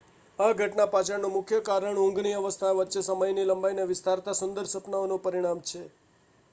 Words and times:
આ 0.39 0.53
ઘટના 0.53 0.87
પાછળનું 0.87 1.33
મુખ્ય 1.33 1.59
કારણ 1.67 1.99
ઊંઘની 2.03 2.31
અવસ્થાઓ 2.37 2.79
વચ્ચે 2.79 3.05
સમયની 3.07 3.47
લંબાઈને 3.47 3.87
વિસ્તારતા 3.87 4.35
સુંદર 4.35 4.65
સપનાઓનું 4.69 5.23
પરિણામ 5.23 5.61
છે 5.67 5.81